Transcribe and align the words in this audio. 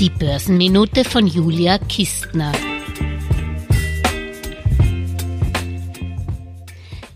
Die 0.00 0.08
Börsenminute 0.08 1.04
von 1.04 1.26
Julia 1.26 1.76
Kistner. 1.76 2.52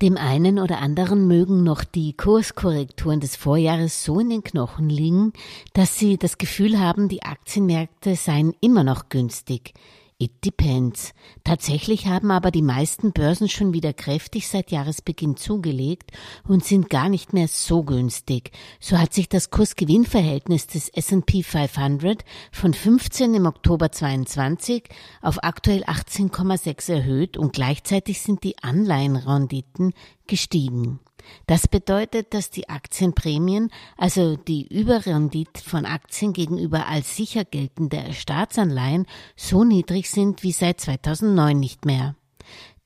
Dem 0.02 0.18
einen 0.18 0.58
oder 0.58 0.82
anderen 0.82 1.26
mögen 1.26 1.64
noch 1.64 1.82
die 1.82 2.12
Kurskorrekturen 2.12 3.20
des 3.20 3.36
Vorjahres 3.36 4.04
so 4.04 4.20
in 4.20 4.28
den 4.28 4.44
Knochen 4.44 4.90
liegen, 4.90 5.32
dass 5.72 5.98
sie 5.98 6.18
das 6.18 6.36
Gefühl 6.36 6.78
haben, 6.78 7.08
die 7.08 7.22
Aktienmärkte 7.22 8.16
seien 8.16 8.54
immer 8.60 8.84
noch 8.84 9.08
günstig. 9.08 9.72
It 10.16 10.44
depends. 10.44 11.12
Tatsächlich 11.42 12.06
haben 12.06 12.30
aber 12.30 12.52
die 12.52 12.62
meisten 12.62 13.12
Börsen 13.12 13.48
schon 13.48 13.72
wieder 13.72 13.92
kräftig 13.92 14.46
seit 14.46 14.70
Jahresbeginn 14.70 15.36
zugelegt 15.36 16.12
und 16.46 16.64
sind 16.64 16.88
gar 16.88 17.08
nicht 17.08 17.32
mehr 17.32 17.48
so 17.48 17.82
günstig. 17.82 18.52
So 18.78 18.98
hat 18.98 19.12
sich 19.12 19.28
das 19.28 19.50
Kursgewinnverhältnis 19.50 20.68
des 20.68 20.88
S&P 20.88 21.42
500 21.42 22.24
von 22.52 22.74
15 22.74 23.34
im 23.34 23.46
Oktober 23.46 23.90
22 23.90 24.84
auf 25.20 25.42
aktuell 25.42 25.82
18,6 25.82 26.92
erhöht 26.92 27.36
und 27.36 27.52
gleichzeitig 27.52 28.20
sind 28.20 28.44
die 28.44 28.56
Anleihenrenditen 28.62 29.94
gestiegen. 30.26 31.00
Das 31.46 31.68
bedeutet, 31.68 32.34
dass 32.34 32.50
die 32.50 32.68
Aktienprämien, 32.68 33.70
also 33.96 34.36
die 34.36 34.66
Überrendite 34.66 35.62
von 35.62 35.86
Aktien 35.86 36.32
gegenüber 36.32 36.86
als 36.86 37.16
sicher 37.16 37.44
geltende 37.44 38.12
Staatsanleihen, 38.12 39.06
so 39.36 39.64
niedrig 39.64 40.10
sind 40.10 40.42
wie 40.42 40.52
seit 40.52 40.80
2009 40.80 41.58
nicht 41.58 41.84
mehr. 41.84 42.14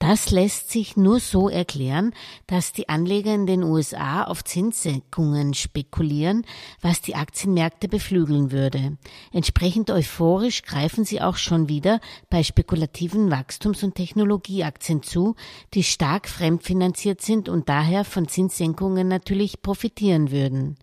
Das 0.01 0.31
lässt 0.31 0.71
sich 0.71 0.97
nur 0.97 1.19
so 1.19 1.49
erklären, 1.49 2.15
dass 2.47 2.73
die 2.73 2.89
Anleger 2.89 3.35
in 3.35 3.47
den 3.47 3.65
USA 3.65 4.23
auf 4.23 4.45
Zinssenkungen 4.45 5.55
spekulieren, 5.55 6.47
was 6.81 7.01
die 7.01 7.17
Aktienmärkte 7.17 7.89
beflügeln 7.89 8.53
würde. 8.53 8.97
Entsprechend 9.33 9.91
euphorisch 9.91 10.63
greifen 10.63 11.05
sie 11.05 11.21
auch 11.21 11.37
schon 11.37 11.69
wieder 11.69 12.01
bei 12.31 12.45
spekulativen 12.45 13.33
Wachstums- 13.33 13.83
und 13.83 13.97
Technologieaktien 13.97 15.03
zu, 15.03 15.35
die 15.75 15.83
stark 15.83 16.29
fremdfinanziert 16.29 17.21
sind 17.21 17.49
und 17.49 17.69
daher 17.69 18.05
von 18.05 18.29
Zinssenkungen 18.29 19.09
natürlich 19.09 19.63
profitieren 19.63 20.31
würden. 20.31 20.77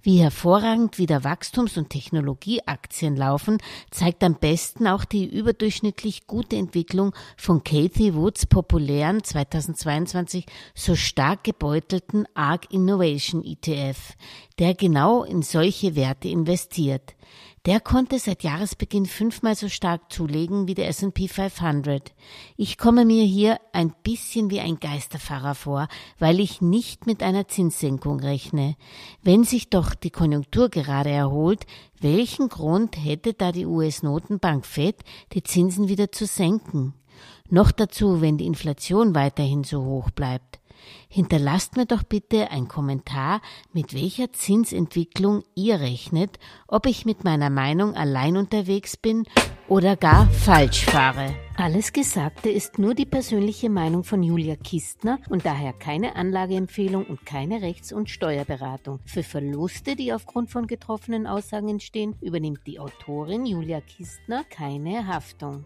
Wie 0.00 0.18
hervorragend 0.18 0.98
wieder 0.98 1.24
Wachstums- 1.24 1.76
und 1.76 1.90
Technologieaktien 1.90 3.16
laufen, 3.16 3.58
zeigt 3.90 4.24
am 4.24 4.34
besten 4.34 4.86
auch 4.86 5.04
die 5.04 5.26
überdurchschnittlich 5.26 6.26
gute 6.26 6.56
Entwicklung 6.56 7.14
von 7.36 7.62
Kathy 7.62 8.14
Woods 8.14 8.46
populären 8.62 9.24
2022 9.24 10.46
so 10.74 10.94
stark 10.94 11.42
gebeutelten 11.42 12.26
ARC 12.34 12.72
Innovation 12.72 13.44
ETF, 13.44 14.14
der 14.60 14.74
genau 14.74 15.24
in 15.24 15.42
solche 15.42 15.96
Werte 15.96 16.28
investiert. 16.28 17.16
Der 17.64 17.80
konnte 17.80 18.18
seit 18.18 18.42
Jahresbeginn 18.42 19.06
fünfmal 19.06 19.54
so 19.54 19.68
stark 19.68 20.12
zulegen 20.12 20.66
wie 20.66 20.74
der 20.74 20.88
S&P 20.88 21.28
500. 21.28 22.12
Ich 22.56 22.76
komme 22.76 23.04
mir 23.04 23.24
hier 23.24 23.60
ein 23.72 23.94
bisschen 24.02 24.50
wie 24.50 24.58
ein 24.58 24.80
Geisterfahrer 24.80 25.54
vor, 25.54 25.86
weil 26.18 26.40
ich 26.40 26.60
nicht 26.60 27.06
mit 27.06 27.22
einer 27.22 27.46
Zinssenkung 27.46 28.18
rechne. 28.18 28.76
Wenn 29.22 29.44
sich 29.44 29.70
doch 29.70 29.94
die 29.94 30.10
Konjunktur 30.10 30.70
gerade 30.70 31.10
erholt, 31.10 31.66
welchen 32.00 32.48
Grund 32.48 32.96
hätte 32.96 33.32
da 33.32 33.52
die 33.52 33.66
US-Notenbank 33.66 34.66
Fed, 34.66 34.96
die 35.32 35.44
Zinsen 35.44 35.88
wieder 35.88 36.10
zu 36.10 36.26
senken? 36.26 36.94
Noch 37.48 37.70
dazu, 37.70 38.20
wenn 38.20 38.38
die 38.38 38.46
Inflation 38.46 39.14
weiterhin 39.14 39.64
so 39.64 39.84
hoch 39.84 40.10
bleibt. 40.10 40.58
Hinterlasst 41.08 41.76
mir 41.76 41.86
doch 41.86 42.02
bitte 42.02 42.50
ein 42.50 42.68
Kommentar, 42.68 43.40
mit 43.72 43.94
welcher 43.94 44.32
Zinsentwicklung 44.32 45.42
ihr 45.54 45.80
rechnet, 45.80 46.38
ob 46.66 46.86
ich 46.86 47.04
mit 47.04 47.24
meiner 47.24 47.50
Meinung 47.50 47.94
allein 47.94 48.36
unterwegs 48.36 48.96
bin 48.96 49.24
oder 49.68 49.96
gar 49.96 50.28
falsch 50.30 50.84
fahre. 50.86 51.34
Alles 51.56 51.92
Gesagte 51.92 52.50
ist 52.50 52.78
nur 52.78 52.94
die 52.94 53.06
persönliche 53.06 53.68
Meinung 53.68 54.04
von 54.04 54.22
Julia 54.22 54.56
Kistner 54.56 55.18
und 55.28 55.44
daher 55.44 55.72
keine 55.72 56.16
Anlageempfehlung 56.16 57.04
und 57.04 57.24
keine 57.26 57.62
Rechts- 57.62 57.92
und 57.92 58.10
Steuerberatung. 58.10 59.00
Für 59.04 59.22
Verluste, 59.22 59.94
die 59.94 60.12
aufgrund 60.12 60.50
von 60.50 60.66
getroffenen 60.66 61.26
Aussagen 61.26 61.68
entstehen, 61.68 62.16
übernimmt 62.20 62.66
die 62.66 62.80
Autorin 62.80 63.46
Julia 63.46 63.80
Kistner 63.80 64.44
keine 64.44 65.06
Haftung. 65.06 65.64